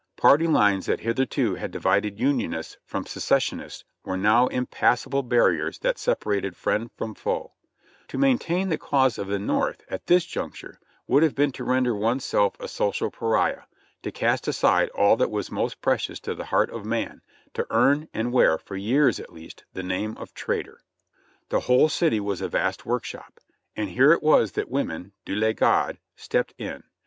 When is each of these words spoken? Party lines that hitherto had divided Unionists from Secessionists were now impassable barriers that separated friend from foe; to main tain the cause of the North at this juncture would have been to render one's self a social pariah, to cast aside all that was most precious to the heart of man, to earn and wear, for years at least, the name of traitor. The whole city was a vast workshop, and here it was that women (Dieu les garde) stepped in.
Party 0.17 0.47
lines 0.47 0.87
that 0.87 1.01
hitherto 1.01 1.53
had 1.53 1.69
divided 1.69 2.19
Unionists 2.19 2.75
from 2.87 3.05
Secessionists 3.05 3.83
were 4.03 4.17
now 4.17 4.47
impassable 4.47 5.21
barriers 5.21 5.77
that 5.77 5.99
separated 5.99 6.55
friend 6.57 6.89
from 6.97 7.13
foe; 7.13 7.51
to 8.07 8.17
main 8.17 8.39
tain 8.39 8.69
the 8.69 8.79
cause 8.79 9.19
of 9.19 9.27
the 9.27 9.37
North 9.37 9.83
at 9.89 10.07
this 10.07 10.25
juncture 10.25 10.79
would 11.05 11.21
have 11.21 11.35
been 11.35 11.51
to 11.51 11.63
render 11.63 11.93
one's 11.93 12.25
self 12.25 12.59
a 12.59 12.67
social 12.67 13.11
pariah, 13.11 13.61
to 14.01 14.11
cast 14.11 14.47
aside 14.47 14.89
all 14.89 15.15
that 15.17 15.29
was 15.29 15.51
most 15.51 15.81
precious 15.81 16.19
to 16.21 16.33
the 16.33 16.45
heart 16.45 16.71
of 16.71 16.83
man, 16.83 17.21
to 17.53 17.67
earn 17.69 18.07
and 18.11 18.33
wear, 18.33 18.57
for 18.57 18.75
years 18.75 19.19
at 19.19 19.31
least, 19.31 19.65
the 19.73 19.83
name 19.83 20.17
of 20.17 20.33
traitor. 20.33 20.81
The 21.49 21.59
whole 21.59 21.89
city 21.89 22.19
was 22.19 22.41
a 22.41 22.47
vast 22.49 22.87
workshop, 22.87 23.39
and 23.75 23.87
here 23.87 24.13
it 24.13 24.23
was 24.23 24.53
that 24.53 24.67
women 24.67 25.11
(Dieu 25.25 25.35
les 25.35 25.53
garde) 25.53 25.99
stepped 26.15 26.55
in. 26.57 26.85